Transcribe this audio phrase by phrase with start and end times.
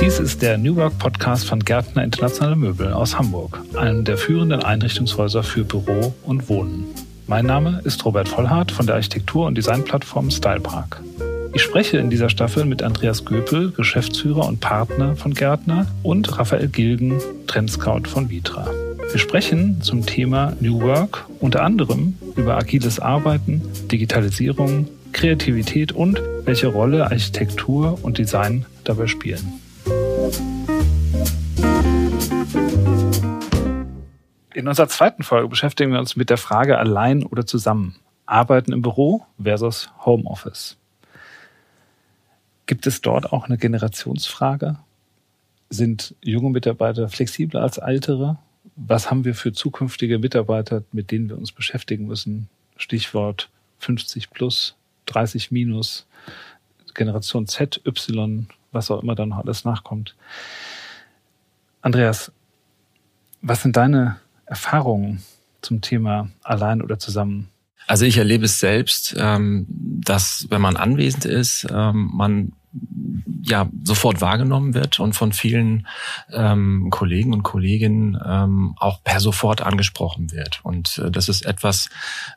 [0.00, 4.62] Dies ist der New Work Podcast von Gärtner Internationale Möbel aus Hamburg, einem der führenden
[4.62, 6.84] Einrichtungshäuser für Büro und Wohnen.
[7.26, 11.02] Mein Name ist Robert Vollhardt von der Architektur- und Designplattform Stylepark.
[11.54, 16.68] Ich spreche in dieser Staffel mit Andreas Göpel, Geschäftsführer und Partner von Gärtner, und Raphael
[16.68, 18.68] Gilgen, Trendscout von Vitra.
[19.10, 24.86] Wir sprechen zum Thema New Work unter anderem über agiles Arbeiten, Digitalisierung,
[25.16, 29.62] Kreativität und welche Rolle Architektur und Design dabei spielen.
[34.52, 37.96] In unserer zweiten Folge beschäftigen wir uns mit der Frage allein oder zusammen.
[38.26, 40.76] Arbeiten im Büro versus Homeoffice.
[42.66, 44.76] Gibt es dort auch eine Generationsfrage?
[45.70, 48.36] Sind junge Mitarbeiter flexibler als ältere?
[48.76, 52.50] Was haben wir für zukünftige Mitarbeiter, mit denen wir uns beschäftigen müssen?
[52.76, 53.48] Stichwort
[53.78, 56.06] 50 plus, 30 minus,
[56.94, 60.14] Generation Z, Y, was auch immer dann noch alles nachkommt.
[61.82, 62.32] Andreas,
[63.42, 65.22] was sind deine Erfahrungen
[65.62, 67.48] zum Thema allein oder zusammen?
[67.86, 72.52] Also ich erlebe es selbst, ähm, dass wenn man anwesend ist, ähm, man
[73.42, 75.86] ja sofort wahrgenommen wird und von vielen
[76.32, 80.60] ähm, Kollegen und Kolleginnen ähm, auch per sofort angesprochen wird.
[80.64, 81.88] Und äh, das ist etwas,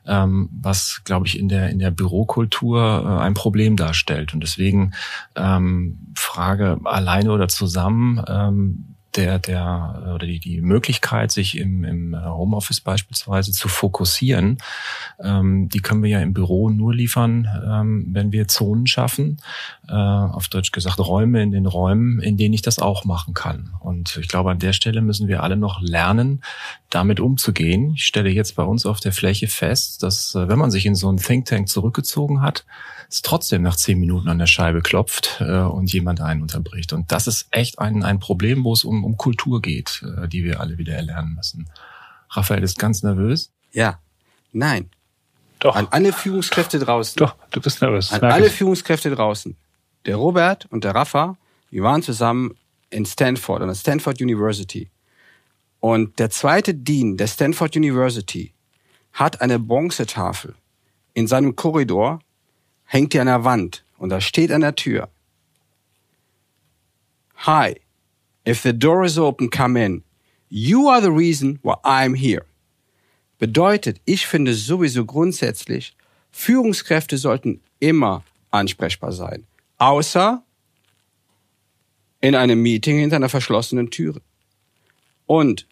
[0.05, 4.33] ähm, was, glaube ich, in der in der Bürokultur äh, ein Problem darstellt.
[4.33, 4.93] Und deswegen
[5.35, 8.23] ähm, Frage alleine oder zusammen.
[8.27, 14.57] Ähm, der, der oder die, die Möglichkeit, sich im, im Homeoffice beispielsweise zu fokussieren,
[15.21, 19.37] ähm, die können wir ja im Büro nur liefern, ähm, wenn wir Zonen schaffen,
[19.87, 23.71] äh, auf Deutsch gesagt Räume in den Räumen, in denen ich das auch machen kann.
[23.79, 26.41] Und ich glaube, an der Stelle müssen wir alle noch lernen,
[26.89, 27.93] damit umzugehen.
[27.95, 30.95] Ich stelle jetzt bei uns auf der Fläche fest, dass äh, wenn man sich in
[30.95, 32.65] so einen Think Tank zurückgezogen hat,
[33.09, 36.93] es trotzdem nach zehn Minuten an der Scheibe klopft äh, und jemand einen unterbricht.
[36.93, 40.43] Und das ist echt ein, ein Problem, wo es um, um Kultur geht, äh, die
[40.43, 41.69] wir alle wieder erlernen müssen.
[42.29, 43.51] Raphael ist ganz nervös.
[43.71, 43.99] Ja,
[44.51, 44.89] nein.
[45.59, 45.75] Doch.
[45.75, 47.17] An alle Führungskräfte draußen.
[47.17, 48.11] Doch, du bist nervös.
[48.11, 48.53] An alle ich.
[48.53, 49.57] Führungskräfte draußen.
[50.05, 51.35] Der Robert und der Rafa,
[51.71, 52.55] die waren zusammen
[52.91, 54.89] in Stanford, an der Stanford University.
[55.79, 58.53] Und der zweite Dean der Stanford University
[59.13, 60.55] hat eine Bronzetafel
[61.13, 62.19] in seinem Korridor
[62.89, 65.09] hängt die an der Wand und da steht an der Tür.
[67.45, 67.75] Hi,
[68.47, 70.03] if the door is open, come in.
[70.49, 72.45] You are the reason why I'm here.
[73.37, 75.95] Bedeutet, ich finde sowieso grundsätzlich,
[76.31, 79.45] Führungskräfte sollten immer ansprechbar sein.
[79.77, 80.43] Außer
[82.21, 84.21] in einem Meeting hinter einer verschlossenen Türe.
[85.27, 85.67] Und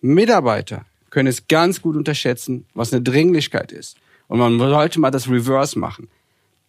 [0.00, 3.96] Mitarbeiter können es ganz gut unterschätzen, was eine Dringlichkeit ist.
[4.28, 6.08] Und man sollte mal das Reverse machen.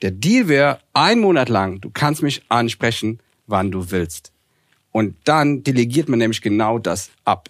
[0.01, 4.31] Der Deal wäre ein Monat lang, du kannst mich ansprechen, wann du willst.
[4.91, 7.49] Und dann delegiert man nämlich genau das ab.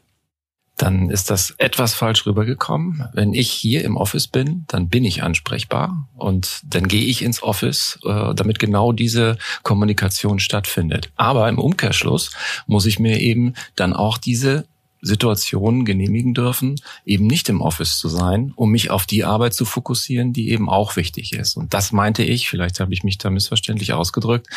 [0.78, 3.10] Dann ist das etwas falsch rübergekommen.
[3.14, 7.42] Wenn ich hier im Office bin, dann bin ich ansprechbar und dann gehe ich ins
[7.42, 11.10] Office, äh, damit genau diese Kommunikation stattfindet.
[11.16, 12.32] Aber im Umkehrschluss
[12.68, 14.68] muss ich mir eben dann auch diese
[15.02, 16.76] Situationen genehmigen dürfen,
[17.06, 20.70] eben nicht im Office zu sein, um mich auf die Arbeit zu fokussieren, die eben
[20.70, 21.56] auch wichtig ist.
[21.58, 24.48] Und das meinte ich, vielleicht habe ich mich da missverständlich ausgedrückt,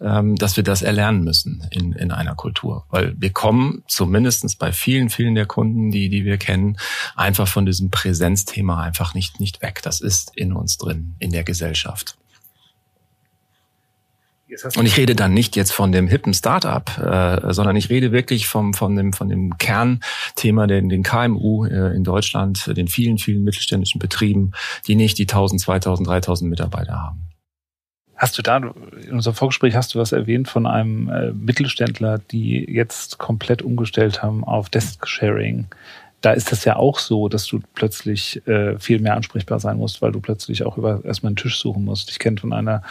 [0.00, 2.86] ähm, dass wir das erlernen müssen in, in einer Kultur.
[2.90, 6.76] Weil wir kommen zumindestens bei vielen, vielen der Kunden, die, die wir kennen,
[7.14, 9.80] einfach von diesem Präsenzthema einfach nicht, nicht weg.
[9.82, 12.16] Das ist in uns drin, in der Gesellschaft.
[14.76, 18.46] Und ich rede dann nicht jetzt von dem hippen Startup, äh, sondern ich rede wirklich
[18.46, 23.42] vom, von, dem, von dem Kernthema, den, den KMU äh, in Deutschland, den vielen, vielen
[23.42, 24.52] mittelständischen Betrieben,
[24.86, 27.30] die nicht die 1000, 2000, 3000 Mitarbeiter haben.
[28.16, 32.64] Hast du da, in unserem Vorgespräch hast du was erwähnt von einem äh, Mittelständler, die
[32.70, 35.66] jetzt komplett umgestellt haben auf Desk-Sharing
[36.24, 40.00] da ist das ja auch so, dass du plötzlich äh, viel mehr ansprechbar sein musst,
[40.00, 42.10] weil du plötzlich auch über erstmal einen Tisch suchen musst.
[42.10, 42.82] Ich kenne von einer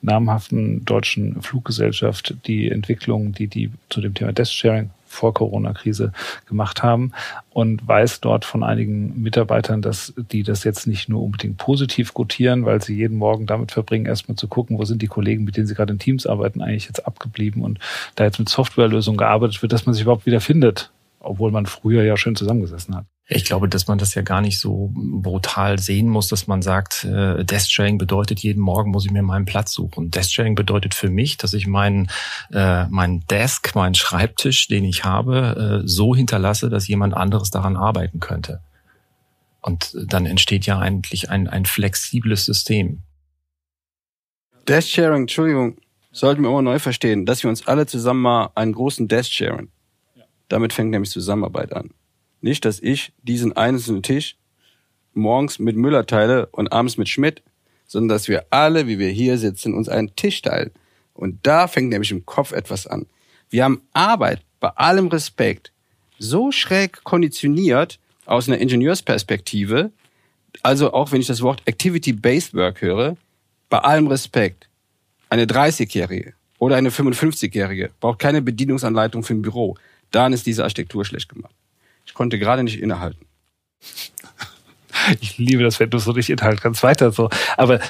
[0.00, 6.12] namhaften deutschen Fluggesellschaft die Entwicklung, die die zu dem Thema Desk Sharing vor Corona-Krise
[6.46, 7.12] gemacht haben
[7.50, 12.64] und weiß dort von einigen Mitarbeitern, dass die das jetzt nicht nur unbedingt positiv quotieren,
[12.64, 15.66] weil sie jeden Morgen damit verbringen, erstmal zu gucken, wo sind die Kollegen, mit denen
[15.66, 17.78] sie gerade in Teams arbeiten, eigentlich jetzt abgeblieben und
[18.16, 20.90] da jetzt mit Softwarelösungen gearbeitet wird, dass man sich überhaupt wieder findet
[21.22, 23.06] obwohl man früher ja schön zusammengesessen hat.
[23.28, 27.04] Ich glaube, dass man das ja gar nicht so brutal sehen muss, dass man sagt,
[27.04, 30.10] äh, Desk-Sharing bedeutet, jeden Morgen muss ich mir meinen Platz suchen.
[30.10, 32.10] Desk-Sharing bedeutet für mich, dass ich meinen
[32.52, 37.76] äh, mein Desk, meinen Schreibtisch, den ich habe, äh, so hinterlasse, dass jemand anderes daran
[37.76, 38.60] arbeiten könnte.
[39.60, 43.02] Und dann entsteht ja eigentlich ein, ein flexibles System.
[44.68, 45.76] Desk-Sharing, Entschuldigung,
[46.10, 49.70] sollten wir immer neu verstehen, dass wir uns alle zusammen mal einen großen Desk sharen.
[50.52, 51.92] Damit fängt nämlich Zusammenarbeit an.
[52.42, 54.36] Nicht, dass ich diesen einzelnen Tisch
[55.14, 57.42] morgens mit Müller teile und abends mit Schmidt,
[57.86, 60.70] sondern dass wir alle, wie wir hier sitzen, uns einen Tisch teilen.
[61.14, 63.06] Und da fängt nämlich im Kopf etwas an.
[63.48, 65.72] Wir haben Arbeit, bei allem Respekt,
[66.18, 69.90] so schräg konditioniert aus einer Ingenieursperspektive,
[70.62, 73.16] also auch wenn ich das Wort Activity-Based Work höre,
[73.70, 74.68] bei allem Respekt,
[75.30, 79.78] eine 30-Jährige oder eine 55-Jährige braucht keine Bedienungsanleitung für ein Büro.
[80.12, 81.54] Dann ist diese Architektur schlecht gemacht.
[82.06, 83.26] Ich konnte gerade nicht innehalten.
[85.20, 86.82] Ich liebe das, wenn du so nicht inhalten kannst.
[86.82, 87.28] Weiter so.
[87.56, 87.80] Aber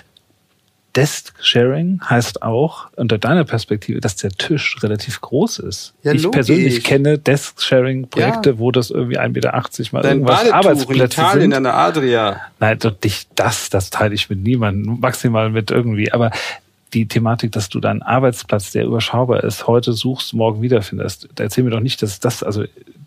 [0.96, 5.94] Desk-Sharing heißt auch unter deiner Perspektive, dass der Tisch relativ groß ist.
[6.02, 6.34] Ja, ich logisch.
[6.36, 8.58] persönlich kenne Desk-Sharing-Projekte, Ja.
[8.58, 11.54] wo das irgendwie 1,80 Meter mal Dein irgendwas Badetuch in Arbeitsplätze Italien sind.
[11.54, 12.40] an der Adria.
[12.60, 16.12] Nein, doch nicht das, das teile ich mit niemandem, maximal mit irgendwie.
[16.12, 16.30] Aber
[16.94, 21.28] die Thematik, dass du deinen Arbeitsplatz, der überschaubar ist, heute suchst, morgen wiederfindest.
[21.34, 22.64] Da erzähl mir doch nicht, dass das, also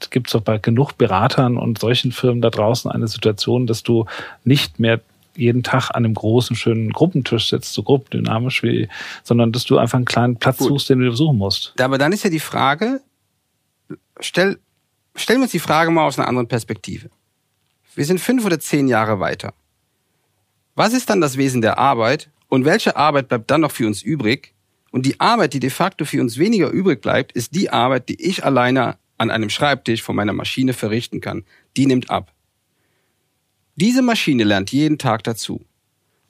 [0.10, 4.06] gibt es doch bei genug Beratern und solchen Firmen da draußen eine Situation, dass du
[4.44, 5.02] nicht mehr
[5.36, 8.88] jeden Tag an einem großen, schönen Gruppentisch sitzt, so gruppendynamisch wie,
[9.24, 10.68] sondern dass du einfach einen kleinen Platz Gut.
[10.70, 11.74] suchst, den du besuchen musst.
[11.80, 13.02] Aber dann ist ja die Frage,
[14.20, 14.58] stell,
[15.16, 17.10] stellen wir uns die Frage mal aus einer anderen Perspektive.
[17.96, 19.54] Wir sind fünf oder zehn Jahre weiter.
[20.76, 24.02] Was ist dann das Wesen der Arbeit und welche Arbeit bleibt dann noch für uns
[24.02, 24.54] übrig?
[24.92, 28.22] Und die Arbeit, die de facto für uns weniger übrig bleibt, ist die Arbeit, die
[28.22, 31.44] ich alleine an einem Schreibtisch von meiner Maschine verrichten kann.
[31.76, 32.32] Die nimmt ab.
[33.76, 35.66] Diese Maschine lernt jeden Tag dazu.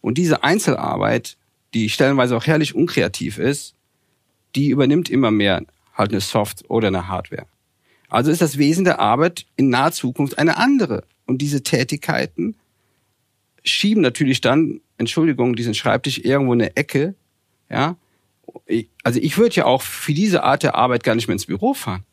[0.01, 1.37] Und diese Einzelarbeit,
[1.73, 3.75] die stellenweise auch herrlich unkreativ ist,
[4.55, 5.63] die übernimmt immer mehr
[5.93, 7.47] halt eine Soft- oder eine Hardware.
[8.09, 11.03] Also ist das Wesen der Arbeit in naher Zukunft eine andere.
[11.25, 12.55] Und diese Tätigkeiten
[13.65, 17.15] schieben natürlich dann, Entschuldigung, diesen Schreibtisch irgendwo in eine Ecke,
[17.69, 17.97] ja.
[19.03, 21.73] Also ich würde ja auch für diese Art der Arbeit gar nicht mehr ins Büro
[21.73, 22.05] fahren.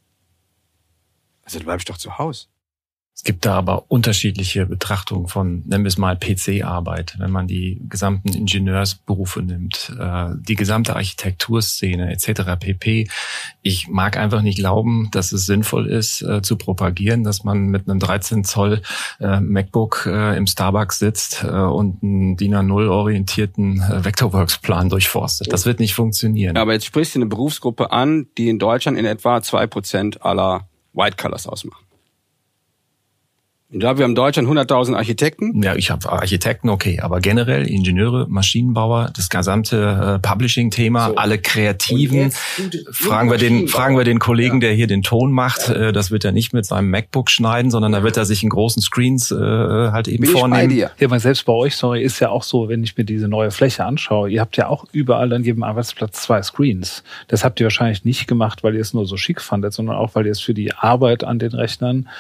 [1.45, 2.47] Also da bleib ich doch zu Hause.
[3.15, 7.81] Es gibt da aber unterschiedliche Betrachtungen von, nennen wir es mal PC-Arbeit, wenn man die
[7.89, 12.57] gesamten Ingenieursberufe nimmt, äh, die gesamte Architekturszene etc.
[12.59, 13.09] pp.
[13.61, 17.89] Ich mag einfach nicht glauben, dass es sinnvoll ist, äh, zu propagieren, dass man mit
[17.89, 18.81] einem 13 Zoll
[19.21, 25.53] äh, MacBook im Starbucks sitzt und einen DIN A0 orientierten Vectorworks-Plan durchforstet.
[25.53, 26.57] Das wird nicht funktionieren.
[26.57, 30.69] Aber jetzt sprichst du eine Berufsgruppe an, die in Deutschland in etwa zwei Prozent aller
[30.93, 31.85] White Colors ausmachen.
[33.75, 35.63] Ich glaube, wir haben in Deutschland 100.000 Architekten.
[35.63, 41.15] Ja, ich habe Architekten, okay, aber generell Ingenieure, Maschinenbauer, das gesamte äh, Publishing-Thema, So.
[41.17, 42.33] alle Kreativen.
[42.91, 45.71] Fragen wir den, fragen wir den Kollegen, der hier den Ton macht.
[45.71, 48.51] Äh, das wird er nicht mit seinem MacBook schneiden, sondern da wird er sich in
[48.51, 50.69] großen Screens äh, halt eben Bin ich bei vornehmen.
[50.69, 50.91] dir.
[50.99, 53.51] Ja, aber selbst bei euch, sorry, ist ja auch so, wenn ich mir diese neue
[53.51, 57.03] Fläche anschaue, ihr habt ja auch überall an jedem Arbeitsplatz zwei Screens.
[57.29, 60.15] Das habt ihr wahrscheinlich nicht gemacht, weil ihr es nur so schick fandet, sondern auch,
[60.15, 62.11] weil ihr es für die Arbeit an den Rechnern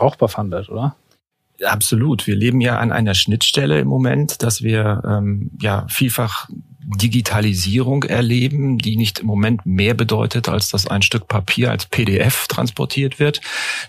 [0.00, 0.96] brauchbar fandet, oder?
[1.62, 2.26] Absolut.
[2.26, 6.48] Wir leben ja an einer Schnittstelle im Moment, dass wir ähm, ja vielfach
[6.96, 12.46] Digitalisierung erleben, die nicht im Moment mehr bedeutet, als dass ein Stück Papier als PDF
[12.48, 13.40] transportiert wird.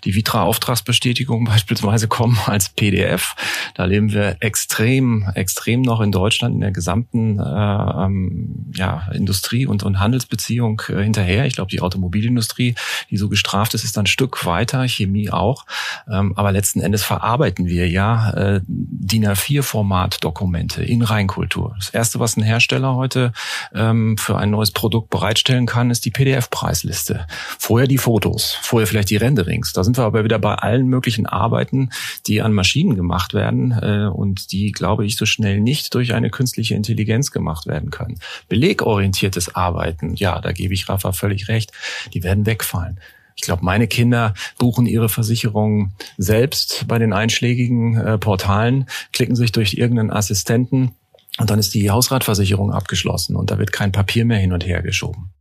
[0.03, 3.35] Die Vitra-Auftragsbestätigungen beispielsweise kommen als PDF.
[3.75, 9.65] Da leben wir extrem, extrem noch in Deutschland in der gesamten äh, ähm, ja, Industrie-
[9.65, 11.45] und, und Handelsbeziehung äh, hinterher.
[11.45, 12.75] Ich glaube, die Automobilindustrie,
[13.09, 15.65] die so gestraft ist, ist ein Stück weiter, Chemie auch.
[16.09, 21.75] Ähm, aber letzten Endes verarbeiten wir ja äh, DIN A4-Format-Dokumente in Reinkultur.
[21.77, 23.33] Das erste, was ein Hersteller heute
[23.73, 27.27] ähm, für ein neues Produkt bereitstellen kann, ist die PDF-Preisliste.
[27.59, 29.73] Vorher die Fotos, vorher vielleicht die Renderings.
[29.73, 31.89] Da sind wir aber wieder bei allen möglichen Arbeiten,
[32.27, 36.29] die an Maschinen gemacht werden äh, und die, glaube ich, so schnell nicht durch eine
[36.29, 38.19] künstliche Intelligenz gemacht werden können.
[38.49, 41.71] Belegorientiertes Arbeiten, ja, da gebe ich Rafa völlig recht,
[42.13, 42.99] die werden wegfallen.
[43.35, 49.51] Ich glaube, meine Kinder buchen ihre Versicherungen selbst bei den einschlägigen äh, Portalen, klicken sich
[49.51, 50.91] durch irgendeinen Assistenten
[51.39, 54.81] und dann ist die Hausratversicherung abgeschlossen und da wird kein Papier mehr hin und her
[54.81, 55.31] geschoben.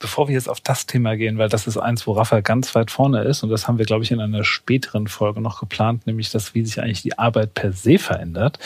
[0.00, 2.90] Bevor wir jetzt auf das Thema gehen, weil das ist eins, wo Rafa ganz weit
[2.92, 6.30] vorne ist und das haben wir, glaube ich, in einer späteren Folge noch geplant, nämlich
[6.30, 8.60] das, wie sich eigentlich die Arbeit per se verändert,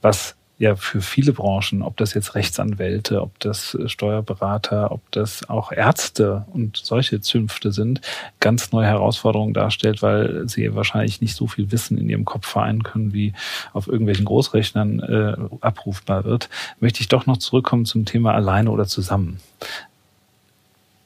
[0.00, 5.48] was ja für viele Branchen, ob das jetzt Rechtsanwälte, ob das äh, Steuerberater, ob das
[5.48, 8.00] auch Ärzte und solche Zünfte sind,
[8.40, 12.82] ganz neue Herausforderungen darstellt, weil sie wahrscheinlich nicht so viel Wissen in ihrem Kopf vereinen
[12.82, 13.34] können, wie
[13.72, 16.48] auf irgendwelchen Großrechnern äh, abrufbar wird,
[16.80, 19.40] möchte ich doch noch zurückkommen zum Thema alleine oder zusammen.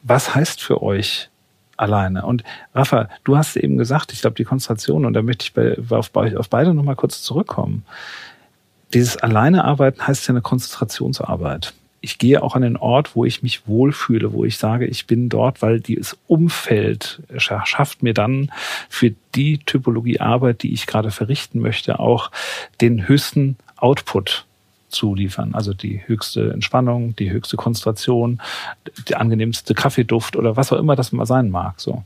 [0.02, 1.28] Was heißt für euch
[1.76, 2.24] alleine?
[2.24, 5.76] Und Rafa, du hast eben gesagt, ich glaube, die Konzentration, und da möchte ich bei,
[5.90, 7.84] auf, auf beide nochmal kurz zurückkommen.
[8.92, 11.74] Dieses Alleinearbeiten heißt ja eine Konzentrationsarbeit.
[12.00, 15.28] ich gehe auch an den Ort, wo ich mich wohlfühle, wo ich sage, ich bin
[15.28, 18.50] dort, weil dieses Umfeld schafft mir dann
[18.88, 22.30] für die Typologie Arbeit, die ich gerade verrichten möchte, auch
[22.80, 24.46] den höchsten Output
[24.88, 25.54] zu liefern.
[25.54, 28.40] Also die höchste Entspannung, die höchste Konzentration,
[29.08, 31.80] der angenehmste Kaffeeduft oder was auch immer das mal sein mag.
[31.80, 32.02] So.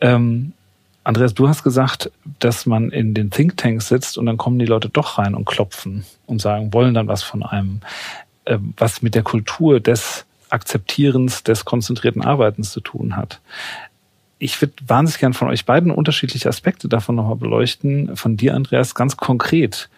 [0.00, 0.52] Ähm,
[1.04, 4.88] Andreas, du hast gesagt, dass man in den Thinktanks sitzt und dann kommen die Leute
[4.88, 7.80] doch rein und klopfen und sagen, wollen dann was von einem,
[8.46, 13.40] äh, was mit der Kultur des Akzeptierens, des konzentrierten Arbeitens zu tun hat.
[14.38, 18.16] Ich würde wahnsinnig gern von euch beiden unterschiedliche Aspekte davon nochmal beleuchten.
[18.16, 19.90] Von dir, Andreas, ganz konkret.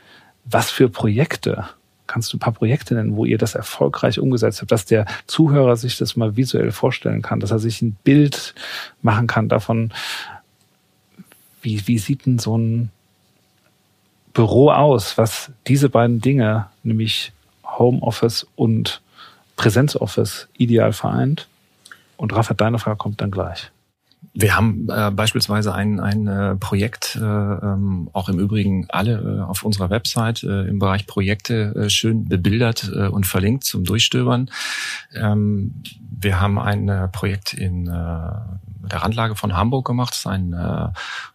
[0.44, 1.68] Was für Projekte?
[2.06, 5.76] Kannst du ein paar Projekte nennen, wo ihr das erfolgreich umgesetzt habt, dass der Zuhörer
[5.76, 8.54] sich das mal visuell vorstellen kann, dass er sich ein Bild
[9.02, 9.92] machen kann davon,
[11.66, 12.90] wie, wie sieht denn so ein
[14.32, 17.32] Büro aus, was diese beiden Dinge, nämlich
[17.64, 19.02] Homeoffice und
[19.56, 21.48] Präsenzoffice, ideal vereint?
[22.16, 23.72] Und Rafa, deine Frage kommt dann gleich.
[24.34, 29.40] Wir haben äh, beispielsweise ein, ein äh, Projekt, äh, ähm, auch im Übrigen alle äh,
[29.42, 34.50] auf unserer Website äh, im Bereich Projekte äh, schön bebildert äh, und verlinkt zum Durchstöbern.
[35.14, 35.82] Ähm,
[36.18, 40.10] wir haben ein äh, Projekt in äh, der Randlage von Hamburg gemacht.
[40.10, 40.88] Das ist ein äh,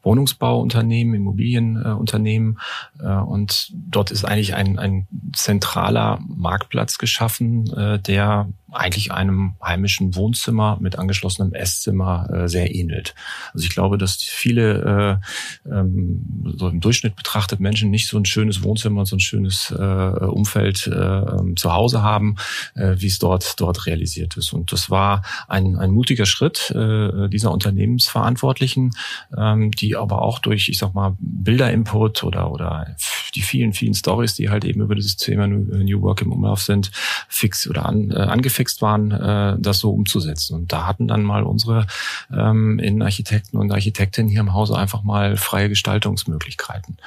[0.04, 2.60] Wohnungsbauunternehmen, Immobilienunternehmen.
[3.00, 10.16] Äh, und dort ist eigentlich ein, ein zentraler Marktplatz geschaffen, äh, der eigentlich einem heimischen
[10.16, 13.16] Wohnzimmer mit angeschlossenem Esszimmer äh, sehr ähnelt.
[13.54, 15.22] Also ich glaube, dass viele
[15.66, 19.72] äh, ähm, so im Durchschnitt betrachtet Menschen nicht so ein schönes Wohnzimmer, so ein schönes
[19.72, 22.38] äh, Umfeld äh, ähm, zu Hause haben,
[22.76, 24.54] äh, wie es dort dort realisiert ist.
[24.54, 28.92] Und das war ein, ein mutiger Schritt äh, dieser Unternehmensverantwortlichen,
[29.38, 32.96] ähm, die aber auch durch, ich sag mal, Bilderinput oder oder
[33.36, 36.92] die vielen vielen Stories, die halt eben über dieses Thema New Work im Umlauf sind,
[37.28, 40.56] fix oder an, äh, angefixt angefixt waren, äh, das so umzusetzen.
[40.56, 41.88] Und da hatten dann mal unsere
[42.32, 46.98] ähm, Innenarchitekten und Architektinnen hier im Hause einfach mal freie Gestaltungsmöglichkeiten.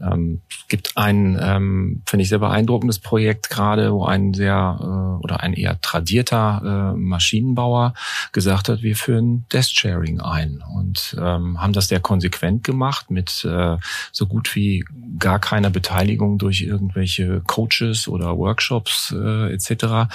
[0.00, 5.24] Ähm, es gibt ein, ähm, finde ich, sehr beeindruckendes Projekt gerade, wo ein sehr äh,
[5.24, 7.94] oder ein eher tradierter äh, Maschinenbauer
[8.32, 13.76] gesagt hat, wir führen Desk-Sharing ein und ähm, haben das sehr konsequent gemacht mit äh,
[14.12, 14.84] so gut wie
[15.18, 20.12] gar keiner Beteiligung durch irgendwelche Coaches oder Workshops äh, etc.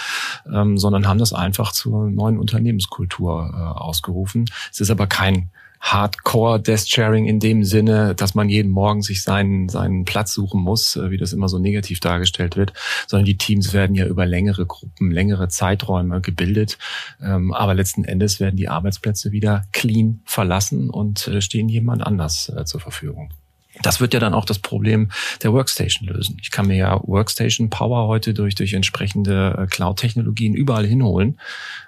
[0.51, 4.45] Ähm, sondern haben das einfach zur neuen Unternehmenskultur äh, ausgerufen.
[4.71, 9.21] Es ist aber kein Hardcore Desk Sharing in dem Sinne, dass man jeden Morgen sich
[9.21, 12.73] seinen, seinen Platz suchen muss, äh, wie das immer so negativ dargestellt wird,
[13.07, 16.77] sondern die Teams werden ja über längere Gruppen, längere Zeiträume gebildet.
[17.21, 22.49] Ähm, aber letzten Endes werden die Arbeitsplätze wieder clean verlassen und äh, stehen jemand anders
[22.49, 23.31] äh, zur Verfügung.
[23.81, 25.11] Das wird ja dann auch das Problem
[25.43, 26.37] der Workstation lösen.
[26.41, 31.37] Ich kann mir ja Workstation Power heute durch, durch entsprechende äh, Cloud-Technologien überall hinholen.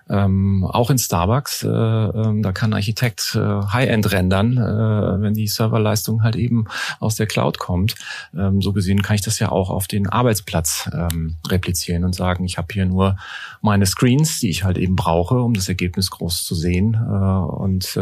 [0.09, 5.35] Ähm, auch in Starbucks, äh, äh, da kann ein Architekt äh, High-End rendern, äh, wenn
[5.35, 6.65] die Serverleistung halt eben
[6.99, 7.93] aus der Cloud kommt.
[8.35, 12.43] Ähm, so gesehen kann ich das ja auch auf den Arbeitsplatz ähm, replizieren und sagen,
[12.43, 13.17] ich habe hier nur
[13.61, 17.99] meine Screens, die ich halt eben brauche, um das Ergebnis groß zu sehen äh, und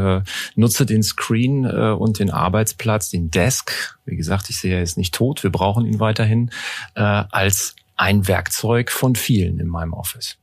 [0.56, 3.72] nutze den Screen und den Arbeitsplatz, den Desk.
[4.06, 6.52] Wie gesagt, ich sehe, er ist nicht tot, wir brauchen ihn weiterhin
[6.96, 10.38] äh, als ein Werkzeug von vielen in meinem Office.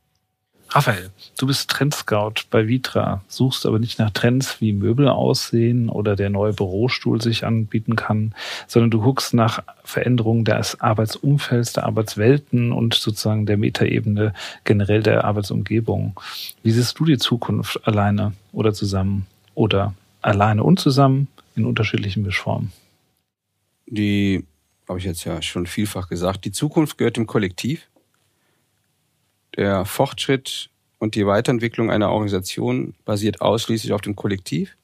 [0.74, 6.16] Raphael, du bist Trendscout bei Vitra, suchst aber nicht nach Trends, wie Möbel aussehen oder
[6.16, 8.34] der neue Bürostuhl sich anbieten kann,
[8.66, 15.24] sondern du guckst nach Veränderungen des Arbeitsumfelds, der Arbeitswelten und sozusagen der Metaebene generell der
[15.24, 16.18] Arbeitsumgebung.
[16.64, 22.72] Wie siehst du die Zukunft alleine oder zusammen oder alleine und zusammen in unterschiedlichen Mischformen?
[23.86, 24.46] Die,
[24.88, 27.88] habe ich jetzt ja schon vielfach gesagt, die Zukunft gehört dem Kollektiv
[29.56, 34.76] der Fortschritt und die Weiterentwicklung einer Organisation basiert ausschließlich auf dem Kollektiv.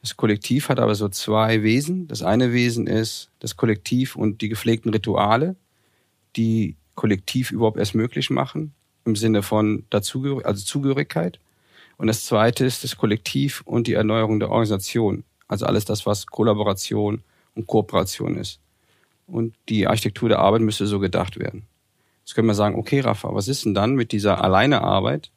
[0.00, 2.08] Das Kollektiv hat aber so zwei Wesen.
[2.08, 5.56] Das eine Wesen ist das Kollektiv und die gepflegten Rituale,
[6.36, 8.74] die Kollektiv überhaupt erst möglich machen,
[9.04, 11.38] im Sinne von Dazugehör also Zugehörigkeit.
[11.96, 15.24] Und das zweite ist das Kollektiv und die Erneuerung der Organisation.
[15.46, 17.22] Also alles das, was Kollaboration
[17.54, 18.60] und Kooperation ist.
[19.26, 21.66] Und die Architektur der Arbeit müsste so gedacht werden.
[22.24, 25.30] Jetzt können wir sagen, okay, Rafa, was ist denn dann mit dieser Alleinearbeit?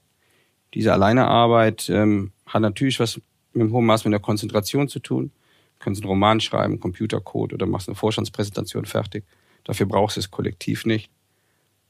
[0.74, 3.20] Diese Alleinearbeit ähm, hat natürlich was
[3.54, 5.32] mit einem hohen Maß mit der Konzentration zu tun.
[5.80, 9.24] Du kannst einen Roman schreiben, Computercode oder machst eine Vorstandspräsentation fertig.
[9.64, 11.10] Dafür brauchst du es kollektiv nicht.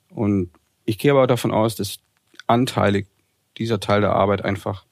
[0.10, 0.50] Und
[0.86, 2.00] ich gehe aber davon aus, dass
[2.48, 3.08] anteilig
[3.58, 4.86] dieser Teil der Arbeit einfach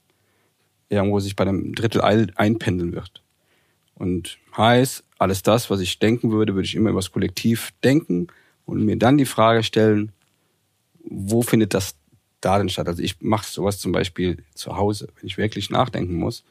[0.89, 3.21] irgendwo sich bei einem Drittel einpendeln wird.
[3.95, 8.27] Und heißt, alles das, was ich denken würde, würde ich immer über das Kollektiv denken
[8.65, 10.11] und mir dann die Frage stellen,
[11.03, 11.95] wo findet das
[12.41, 12.87] da denn statt?
[12.87, 16.43] Also ich mache sowas zum Beispiel zu Hause, wenn ich wirklich nachdenken muss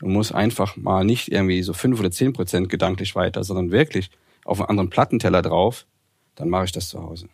[0.00, 4.10] und muss einfach mal nicht irgendwie so fünf oder zehn Prozent gedanklich weiter, sondern wirklich
[4.44, 5.86] auf einen anderen Plattenteller drauf,
[6.34, 7.28] dann mache ich das zu Hause.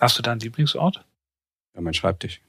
[0.00, 1.04] Hast du da einen Lieblingsort?
[1.74, 2.40] Ja, mein Schreibtisch.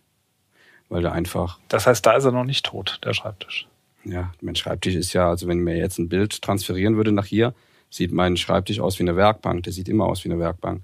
[0.90, 1.60] Weil da einfach.
[1.68, 3.68] Das heißt, da ist er noch nicht tot, der Schreibtisch.
[4.06, 7.54] Ja, mein Schreibtisch ist ja, also wenn mir jetzt ein Bild transferieren würde nach hier,
[7.90, 9.64] sieht mein Schreibtisch aus wie eine Werkbank.
[9.64, 10.82] Der sieht immer aus wie eine Werkbank.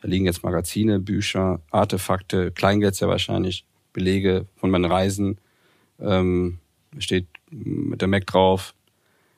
[0.00, 5.38] Da liegen jetzt Magazine, Bücher, Artefakte, Kleingeld sehr wahrscheinlich, Belege von meinen Reisen.
[6.00, 6.58] Ähm,
[6.98, 8.74] steht mit der Mac drauf.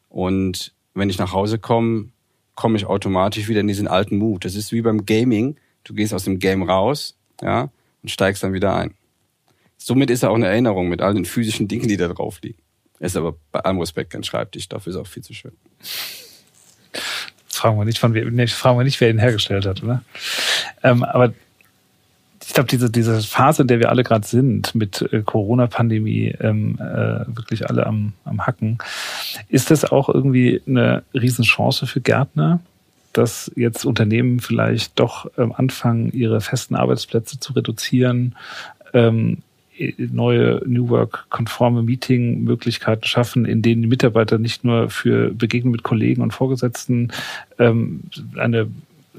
[0.09, 2.11] Und wenn ich nach Hause komme,
[2.55, 4.45] komme ich automatisch wieder in diesen alten Mut.
[4.45, 5.57] Das ist wie beim Gaming.
[5.83, 7.71] Du gehst aus dem Game raus, ja,
[8.03, 8.95] und steigst dann wieder ein.
[9.76, 12.63] Somit ist er auch eine Erinnerung mit all den physischen Dingen, die da drauf liegen.
[13.05, 15.53] Ist aber bei allem Respekt kein Schreibtisch, dafür ist auch viel zu schön.
[16.93, 20.03] Das fragen wir nicht, von wem, fragen wir nicht, wer ihn hergestellt hat, oder?
[20.83, 21.35] Ähm, aber
[22.47, 26.79] ich glaube, diese, diese Phase, in der wir alle gerade sind, mit äh, Corona-Pandemie, ähm,
[26.81, 28.79] äh, wirklich alle am, am Hacken,
[29.49, 32.61] ist das auch irgendwie eine Riesenchance für Gärtner,
[33.13, 38.35] dass jetzt Unternehmen vielleicht doch ähm, anfangen, ihre festen Arbeitsplätze zu reduzieren,
[38.95, 39.43] ähm,
[39.99, 46.23] neue New Work-konforme Meeting-Möglichkeiten schaffen, in denen die Mitarbeiter nicht nur für Begegnungen mit Kollegen
[46.23, 47.12] und Vorgesetzten
[47.59, 48.02] ähm,
[48.37, 48.69] eine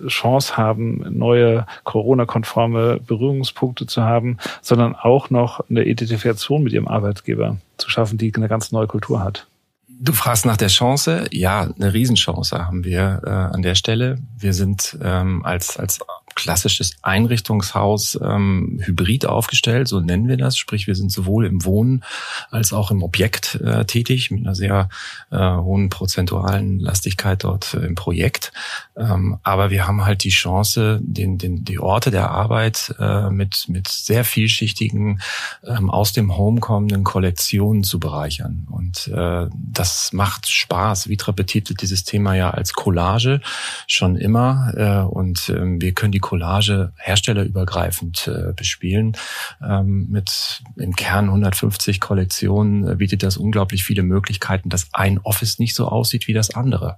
[0.08, 7.58] Chance haben, neue Corona-konforme Berührungspunkte zu haben, sondern auch noch eine Identifikation mit ihrem Arbeitgeber
[7.78, 9.48] zu schaffen, die eine ganz neue Kultur hat.
[9.88, 11.26] Du fragst nach der Chance.
[11.32, 14.18] Ja, eine Riesenchance haben wir äh, an der Stelle.
[14.38, 16.00] Wir sind ähm, als, als
[16.36, 20.58] klassisches Einrichtungshaus ähm, hybrid aufgestellt, so nennen wir das.
[20.58, 22.04] Sprich, wir sind sowohl im Wohnen
[22.52, 24.90] als auch im Objekt äh, tätig, mit einer sehr
[25.32, 28.52] äh, hohen prozentualen Lastigkeit dort äh, im Projekt.
[28.98, 33.66] Ähm, aber wir haben halt die Chance, den, den, die Orte der Arbeit äh, mit,
[33.70, 35.22] mit sehr vielschichtigen,
[35.64, 38.68] ähm, aus dem Home kommenden Kollektionen zu bereichern.
[38.70, 41.08] Und äh, das macht Spaß.
[41.08, 43.40] Vitra betitelt dieses Thema ja als Collage
[43.88, 44.74] schon immer.
[44.76, 49.16] Äh, und äh, wir können die Collage herstellerübergreifend äh, bespielen.
[49.64, 55.60] Ähm, mit im Kern 150 Kollektionen äh, bietet das unglaublich viele Möglichkeiten, dass ein Office
[55.60, 56.98] nicht so aussieht wie das andere.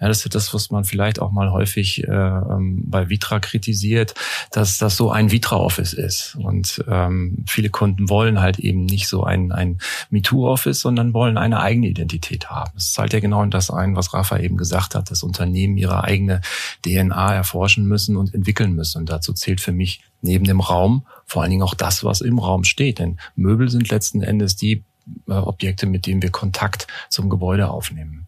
[0.00, 4.14] Ja, das ist das, was man vielleicht auch mal häufig äh, ähm, bei Vitra kritisiert,
[4.50, 6.36] dass das so ein Vitra-Office ist.
[6.36, 9.78] Und ähm, viele Kunden wollen halt eben nicht so ein, ein
[10.10, 12.72] MeToo-Office, sondern wollen eine eigene Identität haben.
[12.76, 16.04] Es zahlt ja genau in das ein, was Rafa eben gesagt hat, dass Unternehmen ihre
[16.04, 16.40] eigene
[16.84, 18.98] DNA erforschen müssen und entwickeln müssen.
[18.98, 22.38] Und dazu zählt für mich neben dem Raum vor allen Dingen auch das, was im
[22.38, 22.98] Raum steht.
[22.98, 24.84] Denn Möbel sind letzten Endes die
[25.28, 28.23] äh, Objekte, mit denen wir Kontakt zum Gebäude aufnehmen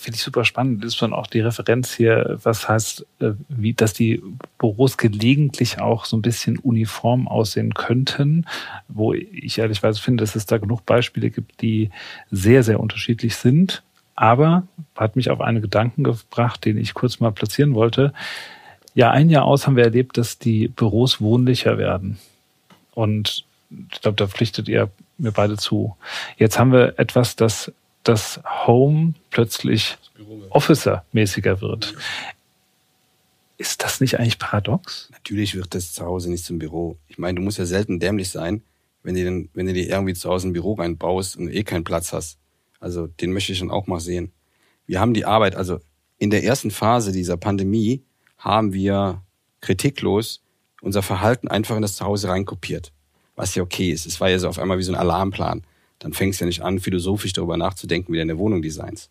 [0.00, 3.92] finde ich super spannend, ist dann auch die Referenz hier, was heißt, äh, wie, dass
[3.92, 4.22] die
[4.58, 8.46] Büros gelegentlich auch so ein bisschen uniform aussehen könnten,
[8.88, 11.90] wo ich ehrlichweise finde, dass es da genug Beispiele gibt, die
[12.30, 13.82] sehr, sehr unterschiedlich sind.
[14.16, 14.64] Aber
[14.96, 18.12] hat mich auf einen Gedanken gebracht, den ich kurz mal platzieren wollte.
[18.94, 22.18] Ja, ein Jahr aus haben wir erlebt, dass die Büros wohnlicher werden.
[22.92, 23.44] Und
[23.92, 25.96] ich glaube, da pflichtet ihr mir beide zu.
[26.36, 27.72] Jetzt haben wir etwas, das
[28.04, 29.98] das Home plötzlich
[30.50, 31.94] Officer-mäßiger wird.
[33.58, 35.08] Ist das nicht eigentlich paradox?
[35.12, 36.96] Natürlich wird das zu Hause nicht zum Büro.
[37.08, 38.62] Ich meine, du musst ja selten dämlich sein,
[39.02, 41.84] wenn du, denn, wenn du dir irgendwie zu Hause ein Büro reinbaust und eh keinen
[41.84, 42.38] Platz hast.
[42.80, 44.32] Also den möchte ich dann auch mal sehen.
[44.86, 45.78] Wir haben die Arbeit, also
[46.18, 48.02] in der ersten Phase dieser Pandemie
[48.38, 49.22] haben wir
[49.60, 50.42] kritiklos
[50.80, 52.92] unser Verhalten einfach in das Zuhause reinkopiert.
[53.36, 54.06] Was ja okay ist.
[54.06, 55.62] Es war ja so auf einmal wie so ein Alarmplan
[56.00, 59.10] dann fängst du ja nicht an, philosophisch darüber nachzudenken, wie deine Wohnung designst.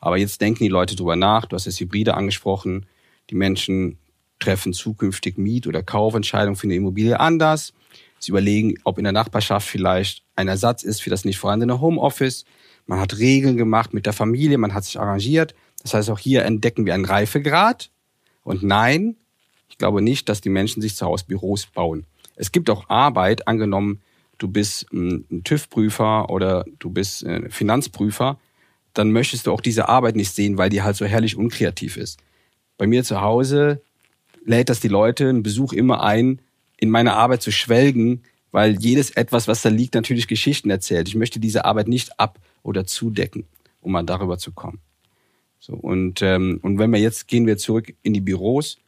[0.00, 1.46] Aber jetzt denken die Leute darüber nach.
[1.46, 2.86] Du hast das Hybride angesprochen.
[3.30, 3.98] Die Menschen
[4.38, 7.72] treffen zukünftig Miet- oder Kaufentscheidungen für eine Immobilie anders.
[8.18, 12.44] Sie überlegen, ob in der Nachbarschaft vielleicht ein Ersatz ist für das nicht vorhandene Homeoffice.
[12.86, 15.54] Man hat Regeln gemacht mit der Familie, man hat sich arrangiert.
[15.82, 17.90] Das heißt, auch hier entdecken wir einen Reifegrad.
[18.42, 19.16] Und nein,
[19.68, 22.06] ich glaube nicht, dass die Menschen sich zu Hause Büros bauen.
[22.36, 24.00] Es gibt auch Arbeit, angenommen,
[24.40, 28.40] du bist ein TÜV-Prüfer oder du bist äh, Finanzprüfer,
[28.94, 32.18] dann möchtest du auch diese Arbeit nicht sehen, weil die halt so herrlich unkreativ ist.
[32.76, 33.82] Bei mir zu Hause
[34.44, 36.40] lädt das die Leute einen Besuch immer ein,
[36.78, 41.06] in meine Arbeit zu schwelgen, weil jedes etwas, was da liegt, natürlich Geschichten erzählt.
[41.06, 43.44] Ich möchte diese Arbeit nicht ab- oder zudecken,
[43.80, 44.80] um mal darüber zu kommen.
[45.60, 48.78] So, und, ähm, und wenn wir jetzt gehen wir zurück in die Büros,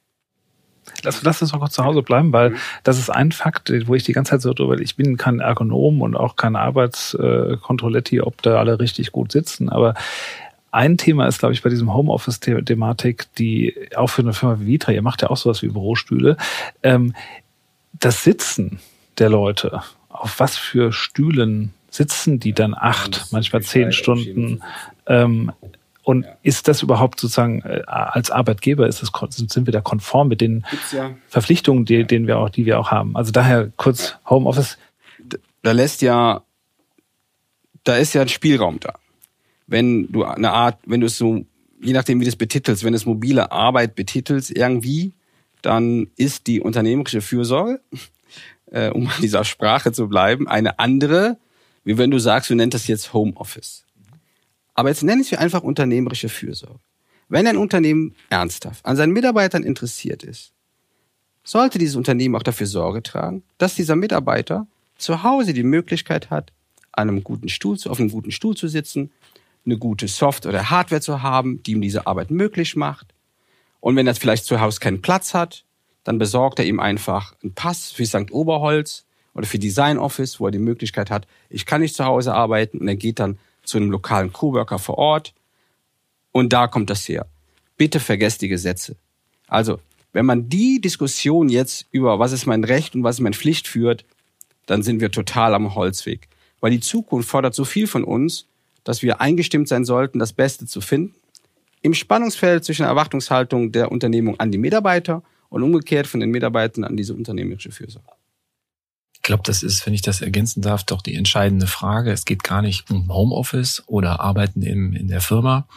[1.03, 2.57] Lass, lass uns mal kurz zu Hause bleiben, weil mhm.
[2.85, 6.03] das ist ein Fakt, wo ich die ganze Zeit so drüber, ich bin kein Ergonom
[6.03, 9.95] und auch kein Arbeitskontrolletti, ob da alle richtig gut sitzen, aber
[10.71, 14.93] ein Thema ist, glaube ich, bei diesem Homeoffice-Thematik, die auch für eine Firma wie Vitra,
[14.93, 16.37] ihr macht ja auch sowas wie Bürostühle,
[16.83, 17.15] ähm,
[17.93, 18.81] das Sitzen
[19.19, 24.63] der Leute, auf was für Stühlen sitzen die dann acht, manchmal zehn Stunden?
[25.07, 25.53] Ähm,
[26.03, 26.37] und ja.
[26.43, 30.65] ist das überhaupt sozusagen äh, als Arbeitgeber ist das sind wir da konform mit den
[30.91, 31.15] ja.
[31.29, 33.17] Verpflichtungen, die, denen wir auch, die wir auch haben?
[33.17, 34.79] Also daher kurz Homeoffice.
[35.63, 36.43] Da lässt ja,
[37.85, 38.95] da ist ja ein Spielraum da.
[39.69, 41.45] Wenn du eine Art, wenn du es so,
[41.81, 45.13] je nachdem wie du es betitelst, wenn du es mobile Arbeit betitelst irgendwie,
[45.63, 47.81] dann ist die unternehmerische Fürsorge,
[48.73, 51.39] äh, um an dieser Sprache zu bleiben, eine andere,
[51.85, 53.85] wie wenn du sagst, du nennst das jetzt Homeoffice.
[54.75, 56.81] Aber jetzt nenne ich es einfach unternehmerische Fürsorge.
[57.29, 60.53] Wenn ein Unternehmen ernsthaft an seinen Mitarbeitern interessiert ist,
[61.45, 66.53] sollte dieses Unternehmen auch dafür Sorge tragen, dass dieser Mitarbeiter zu Hause die Möglichkeit hat,
[66.93, 69.11] an einem guten Stuhl, auf einem guten Stuhl zu sitzen,
[69.65, 73.15] eine gute Soft- oder Hardware zu haben, die ihm diese Arbeit möglich macht.
[73.81, 75.65] Und wenn er vielleicht zu Hause keinen Platz hat,
[76.05, 78.31] dann besorgt er ihm einfach einen Pass für St.
[78.31, 79.05] Oberholz
[79.35, 82.79] oder für Design Office, wo er die Möglichkeit hat, ich kann nicht zu Hause arbeiten
[82.79, 85.35] und er geht dann zu einem lokalen Coworker vor Ort.
[86.33, 87.27] Und da kommt das her.
[87.77, 88.97] Bitte vergesst die Gesetze.
[89.49, 89.81] Also,
[90.13, 93.67] wenn man die Diskussion jetzt über was ist mein Recht und was ist meine Pflicht
[93.67, 94.05] führt,
[94.67, 96.29] dann sind wir total am Holzweg.
[96.61, 98.47] Weil die Zukunft fordert so viel von uns,
[98.85, 101.15] dass wir eingestimmt sein sollten, das Beste zu finden.
[101.83, 106.85] Im Spannungsfeld zwischen der Erwartungshaltung der Unternehmung an die Mitarbeiter und umgekehrt von den Mitarbeitern
[106.85, 108.09] an diese unternehmerische Fürsorge.
[109.23, 112.11] Ich glaube, das ist, wenn ich das ergänzen darf, doch die entscheidende Frage.
[112.11, 115.69] Es geht gar nicht um Homeoffice oder Arbeiten im, in der Firma.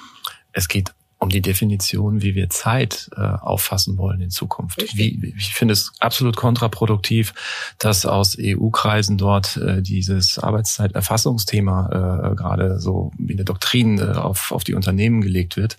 [0.51, 4.79] Es geht um die Definition, wie wir Zeit äh, auffassen wollen in Zukunft.
[4.95, 7.33] Wie, ich finde es absolut kontraproduktiv,
[7.79, 14.51] dass aus EU-Kreisen dort äh, dieses Arbeitszeiterfassungsthema äh, gerade so wie eine Doktrin äh, auf,
[14.51, 15.77] auf die Unternehmen gelegt wird.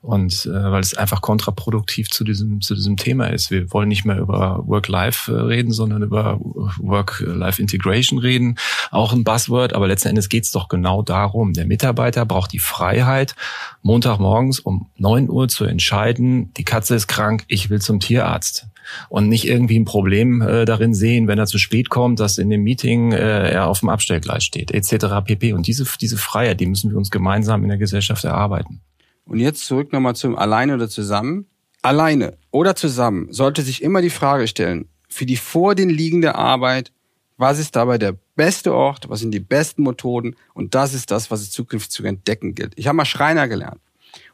[0.00, 3.50] Und äh, weil es einfach kontraproduktiv zu diesem, zu diesem Thema ist.
[3.50, 6.38] Wir wollen nicht mehr über Work-Life äh, reden, sondern über
[6.78, 8.58] Work-Life-Integration reden.
[8.90, 11.54] Auch ein Buzzword, aber letzten Endes geht es doch genau darum.
[11.54, 13.34] Der Mitarbeiter braucht die Freiheit,
[13.82, 18.66] Montagmorgens um neun Uhr zu entscheiden, die Katze ist krank, ich will zum Tierarzt
[19.08, 22.50] und nicht irgendwie ein Problem äh, darin sehen, wenn er zu spät kommt, dass in
[22.50, 25.06] dem Meeting äh, er auf dem Abstellgleis steht, etc.
[25.24, 25.52] pp.
[25.52, 28.80] Und diese, diese Freiheit, die müssen wir uns gemeinsam in der Gesellschaft erarbeiten.
[29.24, 31.46] Und jetzt zurück nochmal zum Alleine oder zusammen.
[31.82, 36.92] Alleine oder zusammen sollte sich immer die Frage stellen, für die vor den liegende Arbeit,
[37.36, 41.30] was ist dabei der beste Ort, was sind die besten Methoden und das ist das,
[41.30, 42.72] was es zukünftig zu entdecken gilt.
[42.76, 43.80] Ich habe mal Schreiner gelernt.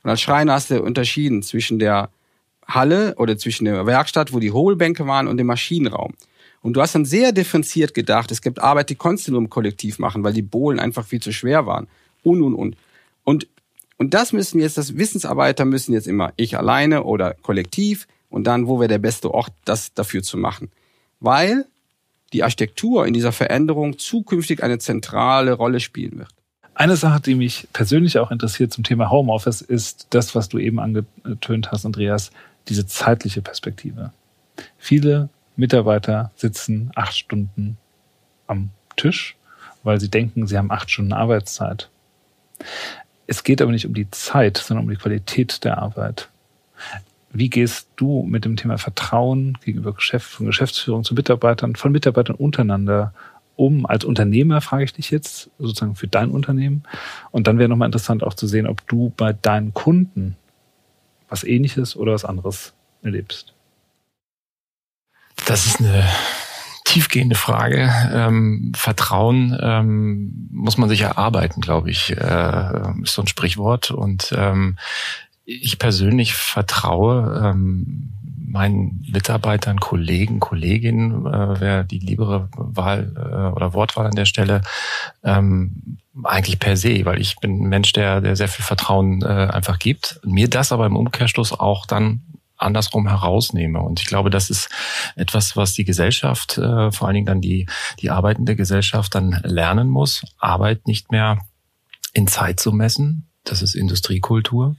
[0.02, 2.10] Und als Schreiner hast du unterschieden zwischen der
[2.66, 6.14] Halle oder zwischen der Werkstatt, wo die Hohlbänke waren, und dem Maschinenraum.
[6.62, 9.50] Und du hast dann sehr differenziert gedacht, es gibt Arbeit, die konntest du nur im
[9.50, 11.88] Kollektiv machen, weil die Bohlen einfach viel zu schwer waren.
[12.22, 12.76] Und, und, und.
[13.24, 13.46] Und
[14.00, 18.66] und das müssen jetzt, das Wissensarbeiter müssen jetzt immer ich alleine oder kollektiv und dann,
[18.66, 20.70] wo wäre der beste Ort, das dafür zu machen.
[21.20, 21.66] Weil
[22.32, 26.32] die Architektur in dieser Veränderung zukünftig eine zentrale Rolle spielen wird.
[26.80, 30.80] Eine Sache, die mich persönlich auch interessiert zum Thema Homeoffice, ist das, was du eben
[30.80, 32.30] angetönt hast, Andreas,
[32.68, 34.14] diese zeitliche Perspektive.
[34.78, 37.76] Viele Mitarbeiter sitzen acht Stunden
[38.46, 39.36] am Tisch,
[39.82, 41.90] weil sie denken, sie haben acht Stunden Arbeitszeit.
[43.26, 46.30] Es geht aber nicht um die Zeit, sondern um die Qualität der Arbeit.
[47.30, 52.36] Wie gehst du mit dem Thema Vertrauen gegenüber Geschäft, von Geschäftsführung zu Mitarbeitern, von Mitarbeitern
[52.36, 53.12] untereinander
[53.56, 53.86] um?
[53.86, 56.82] Als Unternehmer frage ich dich jetzt sozusagen für dein Unternehmen.
[57.30, 60.36] Und dann wäre nochmal interessant auch zu sehen, ob du bei deinen Kunden
[61.28, 63.54] was ähnliches oder was anderes erlebst.
[65.46, 66.04] Das ist eine
[66.84, 67.92] tiefgehende Frage.
[68.12, 73.90] Ähm, Vertrauen ähm, muss man sich erarbeiten, glaube ich, äh, ist so ein Sprichwort.
[73.90, 74.76] Und ähm,
[75.44, 78.12] ich persönlich vertraue ähm,
[78.50, 84.62] meinen Mitarbeitern, Kollegen, Kolleginnen, äh, wer die liebere Wahl äh, oder Wortwahl an der Stelle,
[85.22, 89.26] ähm, eigentlich per se, weil ich bin ein Mensch, der, der sehr viel Vertrauen äh,
[89.26, 90.20] einfach gibt.
[90.24, 92.22] Mir das aber im Umkehrschluss auch dann
[92.56, 93.80] andersrum herausnehme.
[93.80, 94.68] Und ich glaube, das ist
[95.16, 97.66] etwas, was die Gesellschaft, äh, vor allen Dingen dann die,
[98.00, 101.38] die arbeitende Gesellschaft dann lernen muss, Arbeit nicht mehr
[102.12, 103.28] in Zeit zu messen.
[103.44, 104.76] Das ist Industriekultur.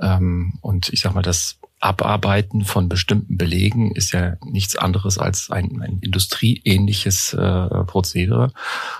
[0.00, 5.50] Ähm, und ich sag mal, das Abarbeiten von bestimmten Belegen ist ja nichts anderes als
[5.50, 8.52] ein, ein industrieähnliches äh, Prozedere.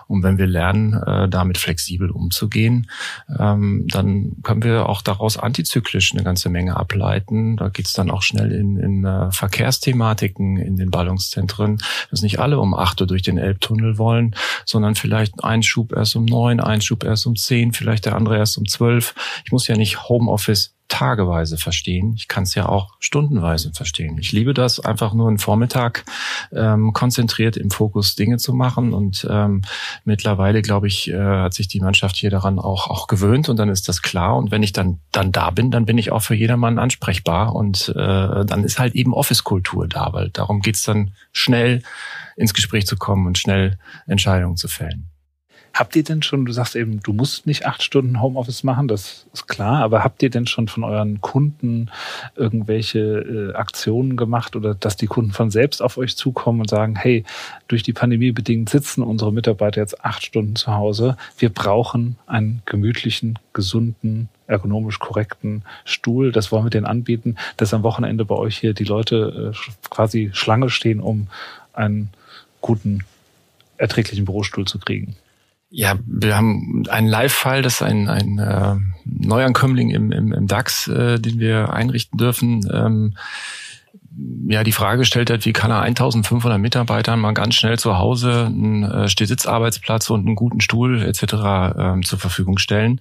[0.06, 2.90] Und wenn wir lernen, äh, damit flexibel umzugehen,
[3.38, 7.58] ähm, dann können wir auch daraus antizyklisch eine ganze Menge ableiten.
[7.58, 12.58] Da geht's dann auch schnell in, in äh, Verkehrsthematiken in den Ballungszentren, dass nicht alle
[12.58, 16.80] um acht Uhr durch den Elbtunnel wollen, sondern vielleicht ein Schub erst um neun, ein
[16.80, 19.14] Schub erst um zehn, vielleicht der andere erst um zwölf.
[19.44, 22.12] Ich muss ja nicht Homeoffice tageweise verstehen.
[22.16, 24.18] Ich kann es ja auch stundenweise verstehen.
[24.18, 26.04] Ich liebe das, einfach nur einen Vormittag
[26.52, 28.92] ähm, konzentriert im Fokus Dinge zu machen.
[28.92, 29.62] Und ähm,
[30.04, 33.70] mittlerweile, glaube ich, äh, hat sich die Mannschaft hier daran auch, auch gewöhnt und dann
[33.70, 34.36] ist das klar.
[34.36, 37.54] Und wenn ich dann, dann da bin, dann bin ich auch für jedermann ansprechbar.
[37.54, 41.82] Und äh, dann ist halt eben Office-Kultur da, weil darum geht's dann schnell
[42.36, 45.06] ins Gespräch zu kommen und schnell Entscheidungen zu fällen.
[45.72, 49.26] Habt ihr denn schon, du sagst eben, du musst nicht acht Stunden Homeoffice machen, das
[49.32, 51.90] ist klar, aber habt ihr denn schon von euren Kunden
[52.34, 56.96] irgendwelche äh, Aktionen gemacht oder dass die Kunden von selbst auf euch zukommen und sagen,
[56.96, 57.24] hey,
[57.68, 62.62] durch die Pandemie bedingt sitzen unsere Mitarbeiter jetzt acht Stunden zu Hause, wir brauchen einen
[62.66, 68.58] gemütlichen, gesunden, ergonomisch korrekten Stuhl, das wollen wir denen anbieten, dass am Wochenende bei euch
[68.58, 71.28] hier die Leute äh, quasi Schlange stehen, um
[71.72, 72.10] einen
[72.60, 73.04] guten,
[73.78, 75.16] erträglichen Bürostuhl zu kriegen.
[75.72, 80.88] Ja, wir haben einen Live-Fall, das ist ein, ein äh, Neuankömmling im, im, im DAX,
[80.88, 82.68] äh, den wir einrichten dürfen.
[82.72, 83.16] Ähm,
[84.50, 88.46] ja die Frage gestellt hat, wie kann er 1500 Mitarbeitern mal ganz schnell zu Hause
[88.46, 91.22] einen äh, Stehsitzarbeitsplatz und einen guten Stuhl etc.
[91.78, 93.00] Ähm, zur Verfügung stellen.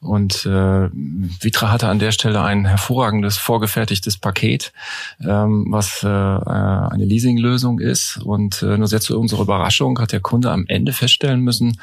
[0.00, 4.72] Und äh, Vitra hatte an der Stelle ein hervorragendes vorgefertigtes Paket,
[5.20, 8.18] ähm, was äh, eine Leasinglösung ist.
[8.24, 11.80] Und äh, nur sehr zu unserer Überraschung hat der Kunde am Ende feststellen müssen,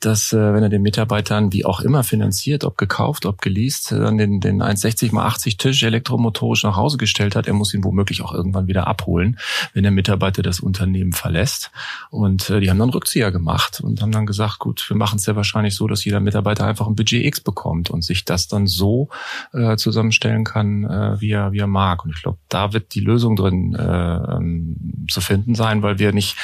[0.00, 4.16] dass äh, wenn er den Mitarbeitern wie auch immer finanziert, ob gekauft, ob geleast, dann
[4.16, 8.22] den, den 1,60 mal 80 Tisch elektromotorisch nach Hause gestellt hat, er muss ihn womöglich
[8.22, 9.38] auch irgendwann wieder abholen,
[9.72, 11.70] wenn der Mitarbeiter das Unternehmen verlässt.
[12.10, 15.24] Und äh, die haben dann Rückzieher gemacht und haben dann gesagt, gut, wir machen es
[15.24, 18.66] sehr wahrscheinlich so, dass jeder Mitarbeiter einfach ein Budget X bekommt und sich das dann
[18.66, 19.08] so
[19.52, 22.04] äh, zusammenstellen kann, äh, wie, er, wie er mag.
[22.04, 26.12] Und ich glaube, da wird die Lösung drin äh, ähm, zu finden sein, weil wir
[26.12, 26.36] nicht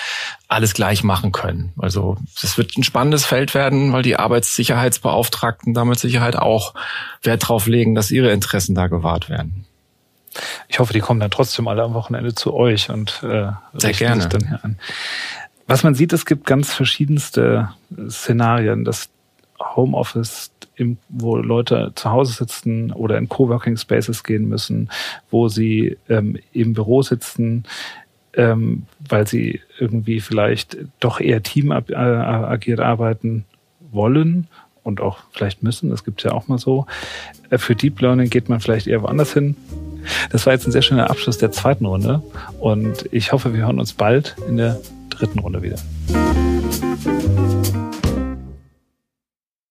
[0.48, 1.72] alles gleich machen können.
[1.78, 6.74] Also es wird ein spannendes Feld werden, weil die Arbeitssicherheitsbeauftragten damit Sicherheit auch
[7.22, 9.66] Wert drauf legen, dass ihre Interessen da gewahrt werden.
[10.68, 14.22] Ich hoffe, die kommen dann trotzdem alle am Wochenende zu euch und äh, Sehr gerne.
[14.22, 14.78] sich dann hier an.
[15.66, 17.70] Was man sieht, es gibt ganz verschiedenste
[18.08, 18.84] Szenarien.
[18.84, 19.08] Das
[19.60, 20.50] Homeoffice,
[21.08, 24.90] wo Leute zu Hause sitzen oder in Coworking Spaces gehen müssen,
[25.30, 27.64] wo sie ähm, im Büro sitzen,
[28.34, 33.44] ähm, weil sie irgendwie vielleicht doch eher teamagiert äh, arbeiten
[33.92, 34.46] wollen
[34.82, 35.90] und auch vielleicht müssen.
[35.90, 36.86] Das gibt es ja auch mal so.
[37.50, 39.56] Äh, für Deep Learning geht man vielleicht eher woanders hin.
[40.30, 42.22] Das war jetzt ein sehr schöner Abschluss der zweiten Runde
[42.58, 44.78] und ich hoffe, wir hören uns bald in der
[45.10, 45.76] dritten Runde wieder.